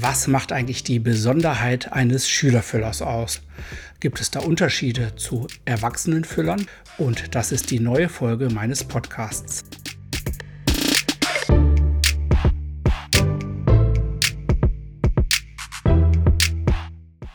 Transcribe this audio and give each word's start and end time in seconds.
Was 0.00 0.28
macht 0.28 0.52
eigentlich 0.52 0.84
die 0.84 1.00
Besonderheit 1.00 1.92
eines 1.92 2.28
Schülerfüllers 2.28 3.02
aus? 3.02 3.42
Gibt 3.98 4.20
es 4.20 4.30
da 4.30 4.38
Unterschiede 4.38 5.16
zu 5.16 5.48
Erwachsenenfüllern? 5.64 6.66
Und 6.98 7.34
das 7.34 7.50
ist 7.50 7.72
die 7.72 7.80
neue 7.80 8.08
Folge 8.08 8.48
meines 8.48 8.84
Podcasts. 8.84 9.64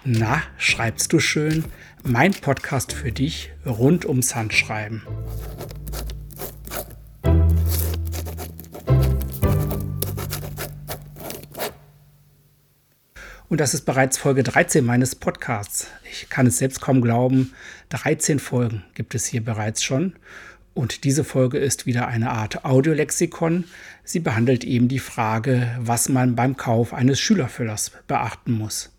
Na, 0.06 0.42
schreibst 0.58 1.12
du 1.12 1.20
schön? 1.20 1.66
Mein 2.06 2.32
Podcast 2.32 2.94
für 2.94 3.12
dich 3.12 3.52
rund 3.66 4.06
ums 4.06 4.36
Handschreiben. 4.36 5.02
Und 13.54 13.60
das 13.60 13.76
ist 13.76 13.86
bereits 13.86 14.18
Folge 14.18 14.42
13 14.42 14.84
meines 14.84 15.14
Podcasts. 15.14 15.86
Ich 16.12 16.28
kann 16.28 16.48
es 16.48 16.58
selbst 16.58 16.82
kaum 16.82 17.04
glauben. 17.04 17.54
13 17.90 18.40
Folgen 18.40 18.84
gibt 18.96 19.14
es 19.14 19.28
hier 19.28 19.46
bereits 19.46 19.84
schon. 19.84 20.16
Und 20.74 21.04
diese 21.04 21.24
Folge 21.24 21.60
ist 21.60 21.86
wieder 21.86 22.08
eine 22.08 22.32
Art 22.32 22.66
Audiolexikon. 22.66 23.66
Sie 24.04 24.22
behandelt 24.22 24.64
eben 24.64 24.88
die 24.88 24.98
Frage, 24.98 25.70
was 25.80 26.10
man 26.10 26.36
beim 26.36 26.58
Kauf 26.58 26.96
eines 26.96 27.20
Schülerfüllers 27.20 27.92
beachten 28.08 28.54
muss. 28.54 28.92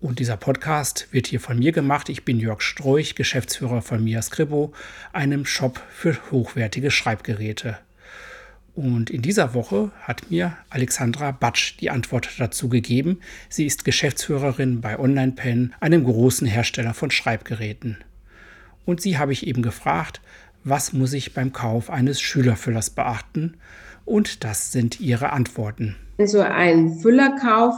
Und 0.00 0.18
dieser 0.18 0.38
Podcast 0.38 1.08
wird 1.10 1.26
hier 1.26 1.38
von 1.38 1.58
mir 1.58 1.72
gemacht. 1.72 2.08
Ich 2.08 2.24
bin 2.24 2.40
Jörg 2.40 2.62
Stroich, 2.62 3.16
Geschäftsführer 3.16 3.82
von 3.82 4.02
Mia 4.02 4.22
Scribo, 4.22 4.72
einem 5.12 5.44
Shop 5.44 5.78
für 5.92 6.16
hochwertige 6.30 6.90
Schreibgeräte. 6.90 7.76
Und 8.74 9.10
in 9.10 9.20
dieser 9.20 9.52
Woche 9.52 9.90
hat 10.00 10.30
mir 10.30 10.56
Alexandra 10.70 11.30
Batsch 11.30 11.74
die 11.80 11.90
Antwort 11.90 12.30
dazu 12.38 12.68
gegeben. 12.70 13.20
Sie 13.50 13.66
ist 13.66 13.84
Geschäftsführerin 13.84 14.80
bei 14.80 14.98
OnlinePen, 14.98 15.74
einem 15.80 16.04
großen 16.04 16.46
Hersteller 16.46 16.94
von 16.94 17.10
Schreibgeräten. 17.10 17.98
Und 18.86 19.02
sie 19.02 19.18
habe 19.18 19.32
ich 19.32 19.46
eben 19.46 19.62
gefragt, 19.62 20.20
was 20.64 20.92
muss 20.92 21.12
ich 21.12 21.34
beim 21.34 21.52
Kauf 21.52 21.90
eines 21.90 22.20
Schülerfüllers 22.20 22.90
beachten? 22.90 23.58
Und 24.04 24.42
das 24.42 24.72
sind 24.72 25.00
ihre 25.00 25.30
Antworten. 25.30 25.96
Also 26.18 26.40
ein 26.40 26.98
Füllerkauf 26.98 27.74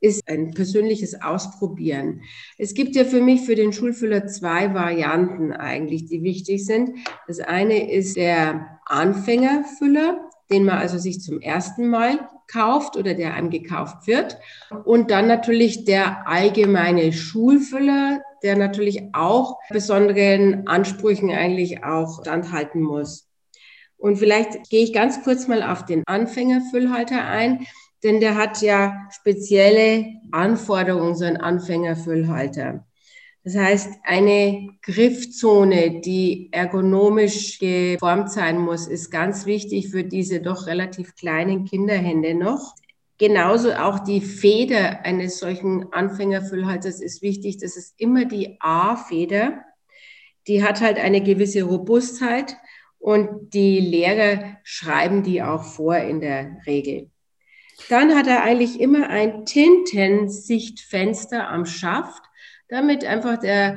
ist 0.00 0.28
ein 0.28 0.50
persönliches 0.50 1.22
Ausprobieren. 1.22 2.22
Es 2.58 2.74
gibt 2.74 2.96
ja 2.96 3.04
für 3.04 3.20
mich 3.20 3.42
für 3.42 3.54
den 3.54 3.72
Schulfüller 3.72 4.26
zwei 4.26 4.74
Varianten 4.74 5.52
eigentlich, 5.52 6.06
die 6.06 6.22
wichtig 6.22 6.66
sind. 6.66 6.90
Das 7.28 7.38
eine 7.38 7.92
ist 7.92 8.16
der 8.16 8.80
Anfängerfüller 8.86 10.28
den 10.52 10.64
man 10.64 10.78
also 10.78 10.98
sich 10.98 11.20
zum 11.20 11.40
ersten 11.40 11.88
Mal 11.88 12.28
kauft 12.46 12.96
oder 12.96 13.14
der 13.14 13.34
einem 13.34 13.50
gekauft 13.50 14.06
wird. 14.06 14.36
Und 14.84 15.10
dann 15.10 15.26
natürlich 15.26 15.84
der 15.84 16.28
allgemeine 16.28 17.12
Schulfüller, 17.12 18.20
der 18.42 18.56
natürlich 18.56 19.02
auch 19.14 19.58
besonderen 19.70 20.66
Ansprüchen 20.68 21.30
eigentlich 21.30 21.84
auch 21.84 22.20
standhalten 22.20 22.82
muss. 22.82 23.28
Und 23.96 24.16
vielleicht 24.16 24.68
gehe 24.68 24.84
ich 24.84 24.92
ganz 24.92 25.22
kurz 25.22 25.48
mal 25.48 25.62
auf 25.62 25.84
den 25.84 26.02
Anfängerfüllhalter 26.06 27.24
ein, 27.24 27.66
denn 28.02 28.20
der 28.20 28.36
hat 28.36 28.60
ja 28.60 29.08
spezielle 29.12 30.06
Anforderungen, 30.32 31.14
so 31.14 31.24
ein 31.24 31.36
Anfängerfüllhalter. 31.36 32.84
Das 33.44 33.56
heißt, 33.56 33.98
eine 34.04 34.76
Griffzone, 34.82 36.00
die 36.00 36.48
ergonomisch 36.52 37.58
geformt 37.58 38.30
sein 38.30 38.58
muss, 38.58 38.86
ist 38.86 39.10
ganz 39.10 39.46
wichtig 39.46 39.90
für 39.90 40.04
diese 40.04 40.40
doch 40.40 40.68
relativ 40.68 41.16
kleinen 41.16 41.64
Kinderhände 41.64 42.34
noch. 42.34 42.76
Genauso 43.18 43.72
auch 43.72 44.00
die 44.00 44.20
Feder 44.20 45.04
eines 45.04 45.38
solchen 45.38 45.92
Anfängerfüllhalters 45.92 47.00
ist 47.00 47.22
wichtig. 47.22 47.58
Das 47.58 47.76
ist 47.76 47.94
immer 47.98 48.24
die 48.24 48.56
A-Feder. 48.60 49.64
Die 50.46 50.64
hat 50.64 50.80
halt 50.80 50.98
eine 50.98 51.22
gewisse 51.22 51.64
Robustheit 51.64 52.56
und 52.98 53.54
die 53.54 53.80
Lehrer 53.80 54.56
schreiben 54.62 55.24
die 55.24 55.42
auch 55.42 55.64
vor 55.64 55.96
in 55.96 56.20
der 56.20 56.58
Regel. 56.66 57.10
Dann 57.88 58.14
hat 58.14 58.28
er 58.28 58.44
eigentlich 58.44 58.80
immer 58.80 59.08
ein 59.08 59.44
Tintensichtfenster 59.44 61.48
am 61.48 61.66
Schaft 61.66 62.22
damit 62.72 63.04
einfach 63.04 63.38
der 63.38 63.76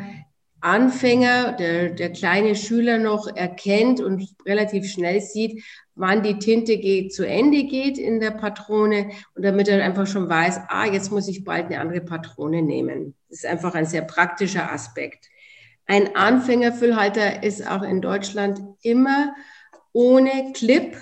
Anfänger, 0.61 1.51
der, 1.51 1.89
der 1.89 2.13
kleine 2.13 2.55
Schüler 2.55 2.97
noch 2.97 3.27
erkennt 3.27 3.99
und 3.99 4.25
relativ 4.45 4.89
schnell 4.89 5.19
sieht, 5.19 5.63
wann 5.95 6.23
die 6.23 6.39
Tinte 6.39 6.77
geht, 6.77 7.13
zu 7.13 7.27
Ende 7.27 7.65
geht 7.65 7.97
in 7.97 8.21
der 8.21 8.31
Patrone 8.31 9.11
und 9.35 9.43
damit 9.43 9.67
er 9.67 9.83
einfach 9.83 10.07
schon 10.07 10.29
weiß, 10.29 10.61
ah, 10.69 10.85
jetzt 10.85 11.11
muss 11.11 11.27
ich 11.27 11.43
bald 11.43 11.65
eine 11.65 11.81
andere 11.81 11.99
Patrone 11.99 12.61
nehmen. 12.61 13.15
Das 13.27 13.39
ist 13.39 13.45
einfach 13.45 13.75
ein 13.75 13.85
sehr 13.85 14.01
praktischer 14.01 14.71
Aspekt. 14.71 15.29
Ein 15.87 16.15
Anfängerfüllhalter 16.15 17.43
ist 17.43 17.69
auch 17.69 17.83
in 17.83 18.01
Deutschland 18.01 18.61
immer 18.81 19.35
ohne 19.91 20.53
Clip. 20.53 20.95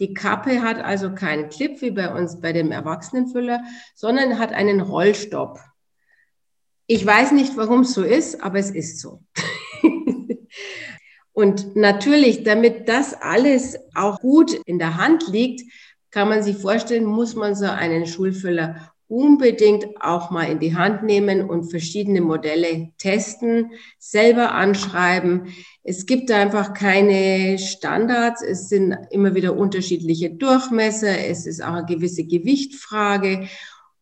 Die 0.00 0.12
Kappe 0.12 0.60
hat 0.60 0.80
also 0.80 1.14
keinen 1.14 1.48
Clip 1.50 1.80
wie 1.82 1.92
bei 1.92 2.12
uns 2.12 2.40
bei 2.40 2.52
dem 2.52 2.72
Erwachsenenfüller, 2.72 3.62
sondern 3.94 4.40
hat 4.40 4.52
einen 4.52 4.80
Rollstopp. 4.80 5.60
Ich 6.90 7.04
weiß 7.04 7.32
nicht, 7.32 7.54
warum 7.58 7.80
es 7.82 7.92
so 7.92 8.02
ist, 8.02 8.42
aber 8.42 8.58
es 8.58 8.70
ist 8.70 8.98
so. 8.98 9.20
Und 11.32 11.76
natürlich, 11.76 12.44
damit 12.44 12.88
das 12.88 13.12
alles 13.12 13.78
auch 13.94 14.18
gut 14.20 14.54
in 14.64 14.78
der 14.78 14.96
Hand 14.96 15.28
liegt, 15.28 15.70
kann 16.10 16.30
man 16.30 16.42
sich 16.42 16.56
vorstellen, 16.56 17.04
muss 17.04 17.36
man 17.36 17.54
so 17.54 17.66
einen 17.66 18.06
Schulfüller 18.06 18.90
unbedingt 19.06 19.86
auch 20.00 20.30
mal 20.30 20.50
in 20.50 20.60
die 20.60 20.76
Hand 20.76 21.02
nehmen 21.02 21.42
und 21.42 21.70
verschiedene 21.70 22.22
Modelle 22.22 22.90
testen, 22.96 23.72
selber 23.98 24.52
anschreiben. 24.52 25.54
Es 25.82 26.06
gibt 26.06 26.30
einfach 26.30 26.72
keine 26.72 27.58
Standards. 27.58 28.42
Es 28.42 28.70
sind 28.70 28.96
immer 29.10 29.34
wieder 29.34 29.56
unterschiedliche 29.56 30.30
Durchmesser. 30.30 31.26
Es 31.26 31.46
ist 31.46 31.62
auch 31.62 31.74
eine 31.74 31.86
gewisse 31.86 32.24
Gewichtfrage. 32.24 33.46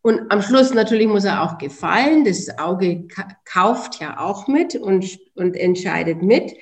Und 0.07 0.31
am 0.31 0.41
Schluss 0.41 0.73
natürlich 0.73 1.09
muss 1.09 1.25
er 1.25 1.43
auch 1.43 1.59
gefallen. 1.59 2.25
Das 2.25 2.61
Auge 2.61 3.09
kauft 3.45 3.99
ja 4.01 4.21
auch 4.21 4.47
mit 4.47 4.77
und, 4.77 5.19
und 5.35 5.57
entscheidet 5.57 6.23
mit. 6.23 6.53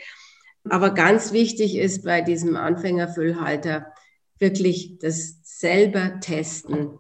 Aber 0.71 0.95
ganz 0.95 1.31
wichtig 1.31 1.77
ist 1.77 2.05
bei 2.05 2.23
diesem 2.23 2.57
Anfängerfüllhalter 2.57 3.93
wirklich 4.39 4.97
das 4.99 5.41
selber 5.43 6.21
testen. 6.21 6.99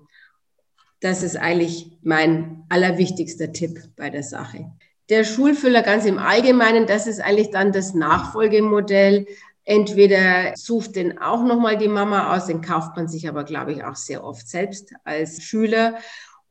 Das 1.01 1.23
ist 1.23 1.39
eigentlich 1.39 1.97
mein 2.03 2.65
allerwichtigster 2.69 3.55
Tipp 3.55 3.81
bei 3.97 4.11
der 4.11 4.23
Sache. 4.23 4.71
Der 5.09 5.25
Schulfüller 5.25 5.81
ganz 5.81 6.05
im 6.05 6.19
Allgemeinen, 6.19 6.87
das 6.87 7.07
ist 7.07 7.23
eigentlich 7.23 7.53
dann 7.53 7.73
das 7.73 7.95
Nachfolgemodell. 7.95 9.25
Entweder 9.65 10.55
sucht 10.57 10.97
den 10.97 11.17
auch 11.17 11.43
nochmal 11.43 11.79
die 11.79 11.89
Mama 11.89 12.37
aus, 12.37 12.49
den 12.49 12.61
kauft 12.61 12.97
man 12.97 13.09
sich 13.09 13.31
aber, 13.31 13.45
glaube 13.45 13.73
ich, 13.73 13.83
auch 13.83 13.97
sehr 13.97 14.23
oft 14.23 14.47
selbst 14.47 14.93
als 15.05 15.43
Schüler. 15.43 15.95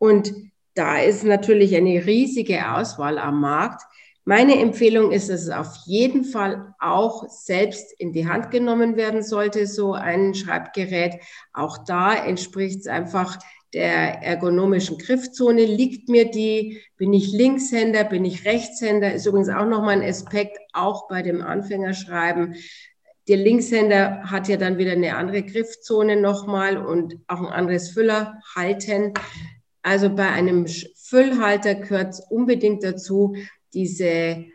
Und 0.04 0.34
da 0.74 0.98
ist 0.98 1.24
natürlich 1.24 1.74
eine 1.78 2.06
riesige 2.06 2.74
Auswahl 2.76 3.18
am 3.18 3.40
Markt. 3.40 3.84
Meine 4.26 4.60
Empfehlung 4.60 5.14
ist, 5.14 5.30
dass 5.30 5.44
es 5.44 5.50
auf 5.50 5.78
jeden 5.86 6.26
Fall 6.26 6.76
auch 6.78 7.30
selbst 7.30 7.98
in 8.00 8.12
die 8.12 8.28
Hand 8.28 8.52
genommen 8.52 8.98
werden 8.98 9.24
sollte, 9.24 9.66
so 9.66 9.94
ein 9.94 10.34
Schreibgerät. 10.34 11.22
Auch 11.54 11.86
da 11.86 12.14
entspricht 12.14 12.82
es 12.82 12.88
einfach 12.88 13.40
der 13.74 14.22
ergonomischen 14.22 14.98
Griffzone. 14.98 15.64
Liegt 15.64 16.10
mir 16.10 16.30
die? 16.30 16.82
Bin 16.98 17.14
ich 17.14 17.32
Linkshänder? 17.32 18.04
Bin 18.04 18.26
ich 18.26 18.44
Rechtshänder? 18.44 19.14
Ist 19.14 19.26
übrigens 19.26 19.48
auch 19.48 19.66
nochmal 19.66 20.02
ein 20.02 20.10
Aspekt, 20.10 20.58
auch 20.74 21.08
bei 21.08 21.22
dem 21.22 21.42
Anfängerschreiben. 21.42 22.58
Der 23.30 23.38
Linkshänder 23.38 24.24
hat 24.26 24.50
ja 24.50 24.58
dann 24.58 24.78
wieder 24.78 24.92
eine 24.92 25.16
andere 25.16 25.44
Griffzone 25.44 26.20
nochmal 26.20 26.76
und 26.76 27.20
auch 27.30 27.40
ein 27.40 27.46
anderes 27.46 27.92
Füllerhalten. 27.92 29.14
Also 29.84 30.10
bei 30.10 30.30
einem 30.30 30.66
Füllhalter 30.96 31.76
gehört 31.76 32.16
unbedingt 32.30 32.84
dazu, 32.84 33.36
diese 33.74 34.46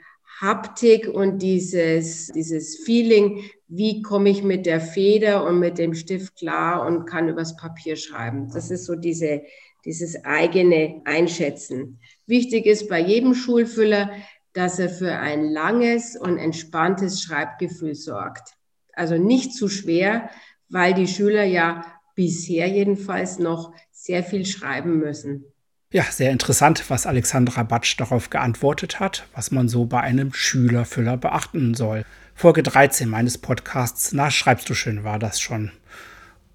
Haptik 0.41 1.09
und 1.09 1.43
dieses, 1.43 2.29
dieses 2.29 2.79
Feeling, 2.85 3.45
wie 3.67 4.03
komme 4.03 4.31
ich 4.31 4.43
mit 4.43 4.67
der 4.67 4.81
Feder 4.81 5.45
und 5.45 5.59
mit 5.59 5.79
dem 5.79 5.95
Stift 5.95 6.37
klar 6.37 6.87
und 6.87 7.07
kann 7.07 7.29
übers 7.29 7.57
Papier 7.57 7.97
schreiben. 7.97 8.49
Das 8.53 8.71
ist 8.71 8.87
so 8.87 8.95
diese, 8.95 9.43
dieses 9.85 10.25
eigene 10.25 11.03
Einschätzen. 11.05 11.99
Wichtig 12.27 12.67
ist 12.67 12.89
bei 12.89 13.01
jedem 13.01 13.35
Schulfüller, 13.35 14.11
dass 14.55 14.79
er 14.79 14.89
für 14.89 15.13
ein 15.13 15.45
langes 15.51 16.17
und 16.17 16.39
entspanntes 16.39 17.21
Schreibgefühl 17.23 17.95
sorgt. 17.95 18.55
Also 18.95 19.17
nicht 19.19 19.55
zu 19.55 19.69
schwer, 19.69 20.31
weil 20.69 20.95
die 20.95 21.07
Schüler 21.07 21.45
ja 21.45 21.85
bisher 22.19 22.67
jedenfalls 22.67 23.39
noch 23.39 23.73
sehr 23.93 24.25
viel 24.25 24.45
schreiben 24.45 24.99
müssen. 24.99 25.45
Ja, 25.93 26.03
sehr 26.03 26.33
interessant, 26.33 26.83
was 26.89 27.07
Alexandra 27.07 27.63
Batsch 27.63 27.95
darauf 27.97 28.29
geantwortet 28.29 28.99
hat, 28.99 29.29
was 29.37 29.53
man 29.53 29.69
so 29.69 29.85
bei 29.85 30.01
einem 30.01 30.35
Schülerfüller 30.35 31.17
beachten 31.17 31.75
soll. 31.75 32.05
Folge 32.35 32.65
13 32.65 33.09
meines 33.09 33.39
Podcasts, 33.39 34.13
na, 34.13 34.33
schreibst 34.33 34.69
du 34.69 34.75
schön, 34.75 35.05
war 35.05 35.21
das 35.21 35.41
schon. 35.41 35.71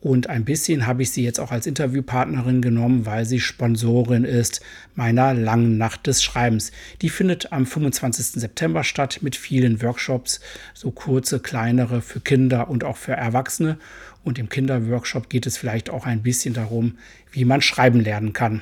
Und 0.04 0.28
ein 0.28 0.44
bisschen 0.44 0.86
habe 0.86 1.02
ich 1.02 1.12
sie 1.12 1.24
jetzt 1.24 1.40
auch 1.40 1.52
als 1.52 1.66
Interviewpartnerin 1.66 2.62
genommen, 2.62 3.06
weil 3.06 3.24
sie 3.24 3.40
Sponsorin 3.40 4.26
ist 4.26 4.60
meiner 4.96 5.34
langen 5.34 5.78
Nacht 5.78 6.08
des 6.08 6.22
Schreibens. 6.22 6.74
Die 7.02 7.08
findet 7.08 7.54
am 7.54 7.66
25. 7.66 8.42
September 8.42 8.84
statt 8.84 9.20
mit 9.22 9.38
vielen 9.38 9.82
Workshops, 9.82 10.42
so 10.74 10.92
kurze, 10.92 11.40
kleinere 11.40 12.02
für 12.02 12.20
Kinder 12.20 12.70
und 12.70 12.84
auch 12.84 12.98
für 12.98 13.14
Erwachsene. 13.14 13.78
Und 14.26 14.40
im 14.40 14.50
Kinderworkshop 14.50 15.30
geht 15.30 15.46
es 15.46 15.56
vielleicht 15.56 15.90
auch 15.90 16.06
ein 16.06 16.22
bisschen 16.22 16.54
darum, 16.54 16.98
wie 17.32 17.46
man 17.46 17.62
schreiben 17.62 18.02
lernen 18.02 18.34
kann. 18.34 18.62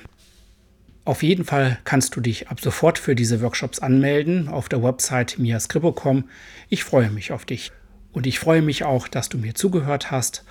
Auf 1.06 1.24
jeden 1.24 1.44
Fall 1.44 1.80
kannst 1.86 2.16
du 2.16 2.22
dich 2.22 2.50
ab 2.50 2.62
sofort 2.62 3.00
für 3.00 3.16
diese 3.16 3.42
Workshops 3.42 3.80
anmelden 3.80 4.48
auf 4.48 4.70
der 4.70 4.84
Website 4.84 5.40
miascribo.com. 5.40 6.26
Ich 6.70 6.84
freue 6.84 7.10
mich 7.10 7.32
auf 7.32 7.46
dich. 7.46 7.72
Und 8.14 8.28
ich 8.28 8.40
freue 8.40 8.62
mich 8.62 8.84
auch, 8.84 9.08
dass 9.08 9.30
du 9.30 9.38
mir 9.38 9.56
zugehört 9.56 10.12
hast 10.12 10.44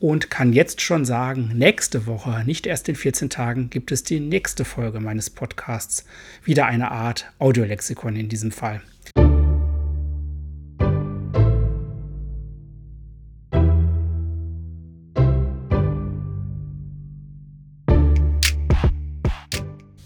und 0.00 0.30
kann 0.30 0.54
jetzt 0.54 0.80
schon 0.80 1.04
sagen, 1.04 1.52
nächste 1.54 2.06
Woche, 2.06 2.42
nicht 2.46 2.66
erst 2.66 2.88
in 2.88 2.96
14 2.96 3.28
Tagen, 3.28 3.68
gibt 3.68 3.92
es 3.92 4.02
die 4.02 4.18
nächste 4.18 4.64
Folge 4.64 4.98
meines 4.98 5.28
Podcasts. 5.28 6.06
Wieder 6.42 6.66
eine 6.66 6.90
Art 6.90 7.30
Audiolexikon 7.38 8.16
in 8.16 8.28
diesem 8.30 8.50
Fall. 8.50 8.80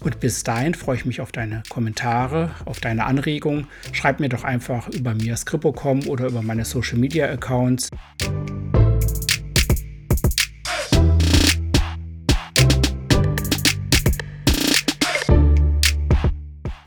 Und 0.01 0.19
bis 0.19 0.43
dahin 0.43 0.75
freue 0.75 0.97
ich 0.97 1.05
mich 1.05 1.21
auf 1.21 1.31
deine 1.31 1.63
Kommentare, 1.69 2.51
auf 2.65 2.79
deine 2.79 3.05
Anregungen. 3.05 3.67
Schreib 3.91 4.19
mir 4.19 4.29
doch 4.29 4.43
einfach 4.43 4.89
über 4.89 5.15
mir 5.15 5.35
Skripo.com 5.35 6.07
oder 6.07 6.27
über 6.27 6.43
meine 6.43 6.65
Social 6.65 6.99
Media 6.99 7.27
Accounts. 7.27 7.89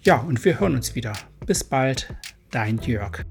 Ja, 0.09 0.21
und 0.21 0.43
wir 0.43 0.59
hören 0.59 0.75
uns 0.75 0.95
wieder. 0.95 1.13
Bis 1.45 1.63
bald, 1.63 2.15
dein 2.51 2.79
Jörg. 2.79 3.27